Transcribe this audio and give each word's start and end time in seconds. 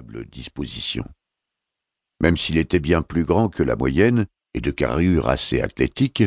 disposition. 0.00 1.04
Même 2.20 2.36
s'il 2.36 2.56
était 2.56 2.80
bien 2.80 3.02
plus 3.02 3.24
grand 3.24 3.48
que 3.48 3.62
la 3.62 3.76
moyenne 3.76 4.26
et 4.54 4.60
de 4.60 4.70
carrure 4.70 5.28
assez 5.28 5.60
athlétique, 5.60 6.24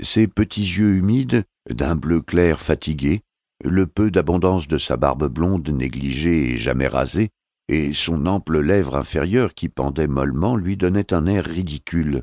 ses 0.00 0.28
petits 0.28 0.62
yeux 0.62 0.96
humides, 0.96 1.44
d'un 1.68 1.96
bleu 1.96 2.20
clair 2.20 2.60
fatigué, 2.60 3.22
le 3.64 3.86
peu 3.86 4.10
d'abondance 4.10 4.68
de 4.68 4.78
sa 4.78 4.96
barbe 4.96 5.28
blonde 5.28 5.68
négligée 5.68 6.52
et 6.52 6.58
jamais 6.58 6.86
rasée, 6.86 7.30
et 7.68 7.92
son 7.92 8.26
ample 8.26 8.60
lèvre 8.60 8.96
inférieure 8.96 9.54
qui 9.54 9.68
pendait 9.68 10.06
mollement 10.06 10.56
lui 10.56 10.76
donnaient 10.76 11.12
un 11.12 11.26
air 11.26 11.44
ridicule, 11.44 12.22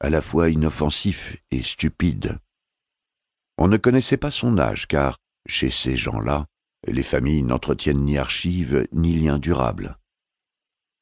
à 0.00 0.10
la 0.10 0.20
fois 0.20 0.48
inoffensif 0.48 1.36
et 1.50 1.62
stupide. 1.62 2.38
On 3.58 3.68
ne 3.68 3.76
connaissait 3.76 4.16
pas 4.16 4.30
son 4.30 4.58
âge, 4.58 4.88
car, 4.88 5.18
chez 5.46 5.70
ces 5.70 5.96
gens-là, 5.96 6.46
les 6.86 7.02
familles 7.02 7.42
n'entretiennent 7.42 8.04
ni 8.04 8.16
archives 8.16 8.88
ni 8.92 9.14
liens 9.16 9.38
durables. 9.38 9.99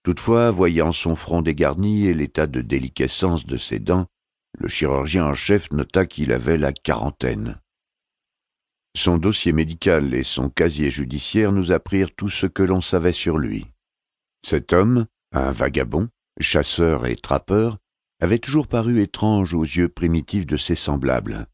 Toutefois, 0.08 0.50
voyant 0.50 0.90
son 0.90 1.14
front 1.14 1.42
dégarni 1.42 2.06
et 2.06 2.14
l'état 2.14 2.46
de 2.46 2.62
déliquescence 2.62 3.44
de 3.44 3.58
ses 3.58 3.78
dents, 3.78 4.06
le 4.58 4.66
chirurgien 4.66 5.26
en 5.26 5.34
chef 5.34 5.70
nota 5.70 6.06
qu'il 6.06 6.32
avait 6.32 6.56
la 6.56 6.72
quarantaine. 6.72 7.60
Son 8.96 9.18
dossier 9.18 9.52
médical 9.52 10.14
et 10.14 10.22
son 10.22 10.48
casier 10.48 10.90
judiciaire 10.90 11.52
nous 11.52 11.72
apprirent 11.72 12.14
tout 12.16 12.30
ce 12.30 12.46
que 12.46 12.62
l'on 12.62 12.80
savait 12.80 13.12
sur 13.12 13.36
lui. 13.36 13.66
Cet 14.42 14.72
homme, 14.72 15.04
un 15.32 15.52
vagabond, 15.52 16.08
chasseur 16.40 17.04
et 17.04 17.16
trappeur, 17.16 17.76
avait 18.22 18.38
toujours 18.38 18.66
paru 18.66 19.02
étrange 19.02 19.52
aux 19.52 19.64
yeux 19.64 19.90
primitifs 19.90 20.46
de 20.46 20.56
ses 20.56 20.74
semblables. 20.74 21.48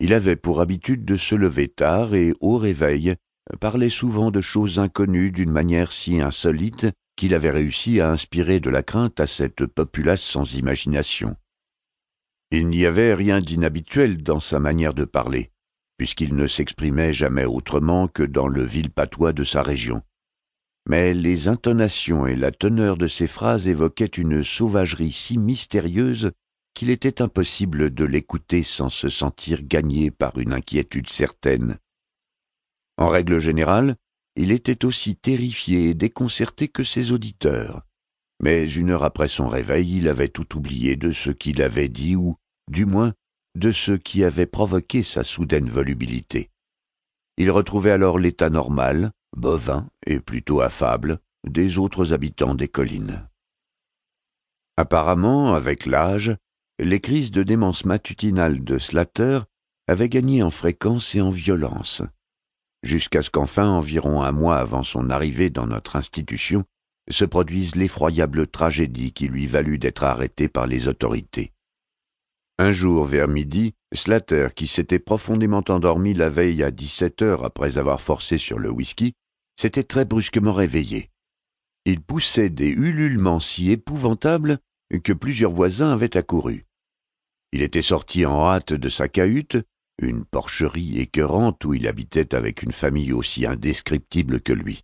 Il 0.00 0.12
avait 0.12 0.34
pour 0.34 0.60
habitude 0.60 1.04
de 1.04 1.16
se 1.16 1.36
lever 1.36 1.68
tard 1.68 2.16
et, 2.16 2.34
au 2.40 2.58
réveil, 2.58 3.14
parlait 3.60 3.90
souvent 3.90 4.32
de 4.32 4.40
choses 4.40 4.80
inconnues 4.80 5.30
d'une 5.30 5.52
manière 5.52 5.92
si 5.92 6.20
insolite 6.20 6.88
qu'il 7.16 7.34
avait 7.34 7.50
réussi 7.50 8.00
à 8.00 8.10
inspirer 8.10 8.60
de 8.60 8.70
la 8.70 8.82
crainte 8.82 9.20
à 9.20 9.26
cette 9.26 9.66
populace 9.66 10.22
sans 10.22 10.54
imagination. 10.54 11.36
Il 12.50 12.68
n'y 12.68 12.86
avait 12.86 13.14
rien 13.14 13.40
d'inhabituel 13.40 14.22
dans 14.22 14.38
sa 14.38 14.60
manière 14.60 14.94
de 14.94 15.04
parler, 15.04 15.50
puisqu'il 15.96 16.36
ne 16.36 16.46
s'exprimait 16.46 17.12
jamais 17.12 17.44
autrement 17.44 18.06
que 18.06 18.22
dans 18.22 18.46
le 18.46 18.62
vil 18.62 18.90
patois 18.90 19.32
de 19.32 19.44
sa 19.44 19.62
région. 19.62 20.02
Mais 20.88 21.14
les 21.14 21.48
intonations 21.48 22.26
et 22.26 22.36
la 22.36 22.52
teneur 22.52 22.96
de 22.96 23.08
ses 23.08 23.26
phrases 23.26 23.66
évoquaient 23.66 24.04
une 24.04 24.44
sauvagerie 24.44 25.10
si 25.10 25.38
mystérieuse 25.38 26.30
qu'il 26.74 26.90
était 26.90 27.22
impossible 27.22 27.92
de 27.92 28.04
l'écouter 28.04 28.62
sans 28.62 28.90
se 28.90 29.08
sentir 29.08 29.62
gagné 29.62 30.10
par 30.10 30.38
une 30.38 30.52
inquiétude 30.52 31.08
certaine. 31.08 31.78
En 32.98 33.08
règle 33.08 33.40
générale, 33.40 33.96
il 34.36 34.52
était 34.52 34.84
aussi 34.84 35.16
terrifié 35.16 35.90
et 35.90 35.94
déconcerté 35.94 36.68
que 36.68 36.84
ses 36.84 37.12
auditeurs. 37.12 37.82
Mais 38.42 38.70
une 38.70 38.90
heure 38.90 39.04
après 39.04 39.28
son 39.28 39.48
réveil, 39.48 39.96
il 39.96 40.08
avait 40.08 40.28
tout 40.28 40.56
oublié 40.56 40.96
de 40.96 41.10
ce 41.10 41.30
qu'il 41.30 41.62
avait 41.62 41.88
dit 41.88 42.16
ou, 42.16 42.36
du 42.70 42.84
moins, 42.84 43.14
de 43.56 43.72
ce 43.72 43.92
qui 43.92 44.22
avait 44.24 44.46
provoqué 44.46 45.02
sa 45.02 45.24
soudaine 45.24 45.70
volubilité. 45.70 46.50
Il 47.38 47.50
retrouvait 47.50 47.90
alors 47.90 48.18
l'état 48.18 48.50
normal, 48.50 49.12
bovin 49.34 49.88
et 50.06 50.20
plutôt 50.20 50.60
affable, 50.60 51.18
des 51.46 51.78
autres 51.78 52.12
habitants 52.12 52.54
des 52.54 52.68
collines. 52.68 53.26
Apparemment, 54.76 55.54
avec 55.54 55.86
l'âge, 55.86 56.36
les 56.78 57.00
crises 57.00 57.30
de 57.30 57.42
démence 57.42 57.86
matutinale 57.86 58.62
de 58.62 58.78
Slater 58.78 59.40
avaient 59.88 60.10
gagné 60.10 60.42
en 60.42 60.50
fréquence 60.50 61.14
et 61.14 61.22
en 61.22 61.30
violence, 61.30 62.02
jusqu'à 62.82 63.22
ce 63.22 63.30
qu'enfin, 63.30 63.68
environ 63.68 64.22
un 64.22 64.32
mois 64.32 64.58
avant 64.58 64.82
son 64.82 65.10
arrivée 65.10 65.50
dans 65.50 65.66
notre 65.66 65.96
institution, 65.96 66.64
se 67.08 67.24
produise 67.24 67.76
l'effroyable 67.76 68.46
tragédie 68.46 69.12
qui 69.12 69.28
lui 69.28 69.46
valut 69.46 69.78
d'être 69.78 70.04
arrêté 70.04 70.48
par 70.48 70.66
les 70.66 70.88
autorités. 70.88 71.52
Un 72.58 72.72
jour, 72.72 73.04
vers 73.04 73.28
midi, 73.28 73.74
Slater, 73.92 74.48
qui 74.54 74.66
s'était 74.66 74.98
profondément 74.98 75.62
endormi 75.68 76.14
la 76.14 76.30
veille 76.30 76.62
à 76.62 76.70
dix-sept 76.70 77.22
heures 77.22 77.44
après 77.44 77.78
avoir 77.78 78.00
forcé 78.00 78.38
sur 78.38 78.58
le 78.58 78.70
whisky, 78.70 79.12
s'était 79.60 79.84
très 79.84 80.04
brusquement 80.04 80.52
réveillé. 80.52 81.10
Il 81.84 82.00
poussait 82.00 82.48
des 82.48 82.68
ululements 82.68 83.40
si 83.40 83.70
épouvantables 83.70 84.58
que 85.04 85.12
plusieurs 85.12 85.52
voisins 85.52 85.92
avaient 85.92 86.16
accouru. 86.16 86.66
Il 87.52 87.62
était 87.62 87.82
sorti 87.82 88.26
en 88.26 88.46
hâte 88.46 88.72
de 88.72 88.88
sa 88.88 89.08
cahute, 89.08 89.56
une 89.98 90.24
porcherie 90.24 90.98
écœurante 90.98 91.64
où 91.64 91.74
il 91.74 91.86
habitait 91.86 92.34
avec 92.34 92.62
une 92.62 92.72
famille 92.72 93.12
aussi 93.12 93.46
indescriptible 93.46 94.40
que 94.40 94.52
lui. 94.52 94.82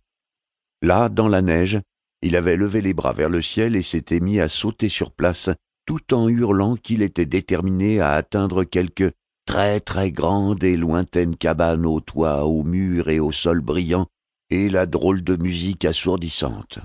Là, 0.81 1.09
dans 1.09 1.27
la 1.27 1.41
neige, 1.41 1.79
il 2.21 2.35
avait 2.35 2.57
levé 2.57 2.81
les 2.81 2.93
bras 2.93 3.13
vers 3.13 3.29
le 3.29 3.41
ciel 3.41 3.75
et 3.75 3.81
s'était 3.81 4.19
mis 4.19 4.39
à 4.39 4.47
sauter 4.47 4.89
sur 4.89 5.11
place, 5.11 5.49
tout 5.85 6.13
en 6.13 6.27
hurlant 6.27 6.75
qu'il 6.75 7.01
était 7.01 7.25
déterminé 7.25 7.99
à 7.99 8.11
atteindre 8.11 8.63
quelque 8.63 9.11
très 9.45 9.79
très 9.79 10.11
grande 10.11 10.63
et 10.63 10.77
lointaine 10.77 11.35
cabane 11.35 11.85
au 11.85 11.99
toit, 11.99 12.45
aux 12.45 12.63
murs 12.63 13.09
et 13.09 13.19
au 13.19 13.31
sol 13.31 13.61
brillant, 13.61 14.07
et 14.49 14.69
la 14.69 14.85
drôle 14.85 15.23
de 15.23 15.35
musique 15.35 15.85
assourdissante. 15.85 16.79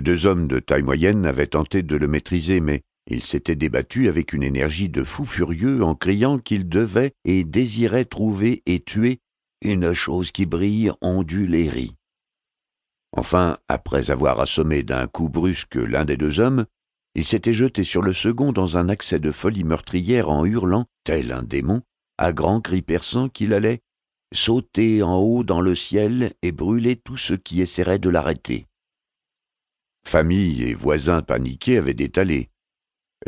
Deux 0.00 0.26
hommes 0.26 0.48
de 0.48 0.58
taille 0.58 0.82
moyenne 0.82 1.26
avaient 1.26 1.46
tenté 1.46 1.82
de 1.82 1.96
le 1.96 2.08
maîtriser, 2.08 2.60
mais 2.60 2.82
il 3.06 3.22
s'était 3.22 3.56
débattu 3.56 4.08
avec 4.08 4.32
une 4.32 4.42
énergie 4.42 4.88
de 4.88 5.04
fou 5.04 5.24
furieux 5.24 5.82
en 5.82 5.94
criant 5.94 6.38
qu'il 6.38 6.68
devait 6.68 7.12
et 7.24 7.44
désirait 7.44 8.04
trouver 8.04 8.62
et 8.66 8.80
tuer 8.80 9.20
une 9.62 9.92
chose 9.92 10.32
qui 10.32 10.46
brille, 10.46 10.92
ondule 11.00 11.54
et 11.54 11.68
rit. 11.68 11.94
Enfin, 13.16 13.58
après 13.68 14.10
avoir 14.10 14.40
assommé 14.40 14.82
d'un 14.82 15.06
coup 15.06 15.28
brusque 15.28 15.76
l'un 15.76 16.04
des 16.04 16.16
deux 16.16 16.40
hommes, 16.40 16.64
il 17.14 17.24
s'était 17.24 17.52
jeté 17.52 17.84
sur 17.84 18.02
le 18.02 18.12
second 18.12 18.52
dans 18.52 18.78
un 18.78 18.88
accès 18.88 19.18
de 19.18 19.30
folie 19.30 19.64
meurtrière 19.64 20.30
en 20.30 20.46
hurlant, 20.46 20.86
tel 21.04 21.30
un 21.30 21.42
démon, 21.42 21.82
à 22.16 22.32
grands 22.32 22.60
cris 22.60 22.82
perçants 22.82 23.28
qu'il 23.28 23.52
allait 23.52 23.80
sauter 24.32 25.02
en 25.02 25.16
haut 25.16 25.44
dans 25.44 25.60
le 25.60 25.74
ciel 25.74 26.32
et 26.40 26.52
brûler 26.52 26.96
tout 26.96 27.18
ce 27.18 27.34
qui 27.34 27.60
essaierait 27.60 27.98
de 27.98 28.08
l'arrêter. 28.08 28.66
Famille 30.06 30.62
et 30.62 30.74
voisins 30.74 31.20
paniqués 31.20 31.78
avaient 31.78 31.94
détalé. 31.94 32.51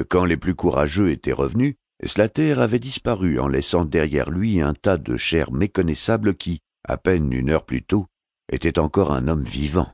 Quand 0.08 0.24
les 0.24 0.36
plus 0.36 0.54
courageux 0.54 1.10
étaient 1.10 1.32
revenus, 1.32 1.74
Slater 2.02 2.60
avait 2.60 2.78
disparu 2.78 3.38
en 3.38 3.48
laissant 3.48 3.84
derrière 3.84 4.30
lui 4.30 4.60
un 4.60 4.74
tas 4.74 4.98
de 4.98 5.16
chair 5.16 5.52
méconnaissable 5.52 6.34
qui, 6.34 6.60
à 6.86 6.96
peine 6.96 7.32
une 7.32 7.50
heure 7.50 7.64
plus 7.64 7.82
tôt, 7.82 8.06
était 8.52 8.78
encore 8.78 9.12
un 9.12 9.28
homme 9.28 9.44
vivant. 9.44 9.92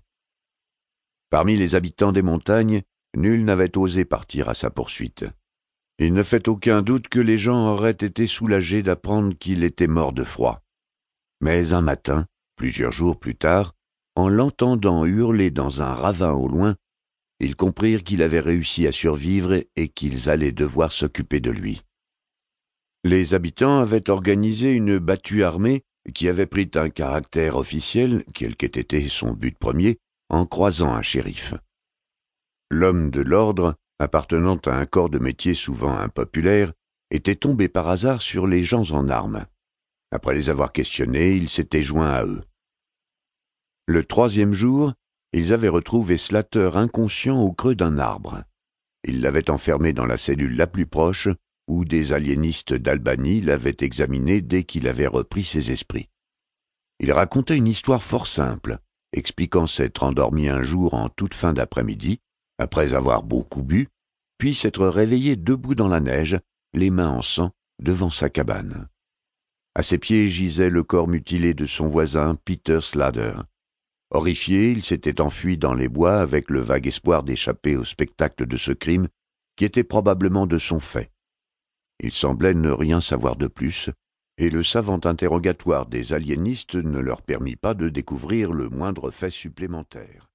Parmi 1.30 1.56
les 1.56 1.74
habitants 1.74 2.12
des 2.12 2.22
montagnes, 2.22 2.82
nul 3.16 3.44
n'avait 3.44 3.76
osé 3.76 4.04
partir 4.04 4.48
à 4.48 4.54
sa 4.54 4.70
poursuite. 4.70 5.24
Il 5.98 6.14
ne 6.14 6.22
fait 6.22 6.48
aucun 6.48 6.82
doute 6.82 7.08
que 7.08 7.20
les 7.20 7.36
gens 7.36 7.72
auraient 7.72 7.90
été 7.90 8.26
soulagés 8.26 8.82
d'apprendre 8.82 9.36
qu'il 9.38 9.62
était 9.62 9.86
mort 9.86 10.12
de 10.12 10.24
froid. 10.24 10.62
Mais 11.40 11.72
un 11.72 11.82
matin, 11.82 12.26
plusieurs 12.56 12.92
jours 12.92 13.18
plus 13.18 13.36
tard, 13.36 13.74
en 14.16 14.28
l'entendant 14.28 15.04
hurler 15.04 15.50
dans 15.50 15.82
un 15.82 15.94
ravin 15.94 16.32
au 16.32 16.48
loin, 16.48 16.74
ils 17.40 17.56
comprirent 17.56 18.04
qu'il 18.04 18.22
avait 18.22 18.40
réussi 18.40 18.86
à 18.86 18.92
survivre 18.92 19.64
et 19.76 19.88
qu'ils 19.88 20.28
allaient 20.28 20.52
devoir 20.52 20.92
s'occuper 20.92 21.40
de 21.40 21.50
lui. 21.50 21.82
Les 23.02 23.32
habitants 23.32 23.78
avaient 23.78 24.10
organisé 24.10 24.74
une 24.74 24.98
battue 24.98 25.42
armée 25.42 25.82
qui 26.14 26.28
avait 26.28 26.46
pris 26.46 26.70
un 26.74 26.90
caractère 26.90 27.56
officiel, 27.56 28.24
quel 28.34 28.56
qu'ait 28.56 28.66
été 28.66 29.08
son 29.08 29.32
but 29.32 29.58
premier, 29.58 29.98
en 30.28 30.46
croisant 30.46 30.92
un 30.92 31.02
shérif. 31.02 31.54
L'homme 32.70 33.10
de 33.10 33.20
l'ordre, 33.20 33.74
appartenant 33.98 34.58
à 34.66 34.72
un 34.72 34.86
corps 34.86 35.10
de 35.10 35.18
métier 35.18 35.54
souvent 35.54 35.96
impopulaire, 35.96 36.72
était 37.10 37.36
tombé 37.36 37.68
par 37.68 37.88
hasard 37.88 38.22
sur 38.22 38.46
les 38.46 38.62
gens 38.62 38.90
en 38.92 39.08
armes. 39.08 39.46
Après 40.12 40.34
les 40.34 40.50
avoir 40.50 40.72
questionnés, 40.72 41.34
il 41.34 41.48
s'était 41.48 41.82
joint 41.82 42.10
à 42.10 42.24
eux. 42.24 42.42
Le 43.86 44.04
troisième 44.04 44.52
jour, 44.52 44.92
ils 45.32 45.52
avaient 45.52 45.68
retrouvé 45.68 46.18
Slater 46.18 46.70
inconscient 46.74 47.40
au 47.40 47.52
creux 47.52 47.74
d'un 47.74 47.98
arbre. 47.98 48.42
Ils 49.04 49.20
l'avaient 49.20 49.50
enfermé 49.50 49.92
dans 49.92 50.06
la 50.06 50.18
cellule 50.18 50.56
la 50.56 50.66
plus 50.66 50.86
proche, 50.86 51.28
où 51.68 51.84
des 51.84 52.12
aliénistes 52.12 52.74
d'Albanie 52.74 53.40
l'avaient 53.40 53.76
examiné 53.80 54.40
dès 54.42 54.64
qu'il 54.64 54.88
avait 54.88 55.06
repris 55.06 55.44
ses 55.44 55.70
esprits. 55.70 56.08
Il 56.98 57.12
racontait 57.12 57.56
une 57.56 57.68
histoire 57.68 58.02
fort 58.02 58.26
simple, 58.26 58.78
expliquant 59.12 59.66
s'être 59.66 60.02
endormi 60.02 60.48
un 60.48 60.62
jour 60.62 60.94
en 60.94 61.08
toute 61.08 61.34
fin 61.34 61.52
d'après-midi, 61.52 62.20
après 62.58 62.92
avoir 62.92 63.22
beaucoup 63.22 63.62
bu, 63.62 63.88
puis 64.36 64.54
s'être 64.54 64.86
réveillé 64.86 65.36
debout 65.36 65.74
dans 65.74 65.88
la 65.88 66.00
neige, 66.00 66.38
les 66.74 66.90
mains 66.90 67.08
en 67.08 67.22
sang, 67.22 67.52
devant 67.80 68.10
sa 68.10 68.28
cabane. 68.28 68.88
À 69.74 69.82
ses 69.82 69.98
pieds 69.98 70.28
gisait 70.28 70.70
le 70.70 70.82
corps 70.82 71.08
mutilé 71.08 71.54
de 71.54 71.64
son 71.64 71.86
voisin 71.86 72.34
Peter 72.44 72.80
Slader. 72.80 73.34
Horrifié, 74.12 74.72
il 74.72 74.82
s'était 74.82 75.20
enfui 75.20 75.56
dans 75.56 75.74
les 75.74 75.88
bois 75.88 76.20
avec 76.20 76.50
le 76.50 76.60
vague 76.60 76.88
espoir 76.88 77.22
d'échapper 77.22 77.76
au 77.76 77.84
spectacle 77.84 78.46
de 78.46 78.56
ce 78.56 78.72
crime 78.72 79.06
qui 79.56 79.64
était 79.64 79.84
probablement 79.84 80.46
de 80.46 80.58
son 80.58 80.80
fait. 80.80 81.12
Il 82.00 82.12
semblait 82.12 82.54
ne 82.54 82.70
rien 82.70 83.00
savoir 83.00 83.36
de 83.36 83.46
plus, 83.46 83.90
et 84.38 84.48
le 84.48 84.62
savant 84.62 85.00
interrogatoire 85.04 85.86
des 85.86 86.12
aliénistes 86.12 86.76
ne 86.76 86.98
leur 86.98 87.22
permit 87.22 87.56
pas 87.56 87.74
de 87.74 87.88
découvrir 87.88 88.52
le 88.52 88.68
moindre 88.68 89.10
fait 89.10 89.30
supplémentaire. 89.30 90.29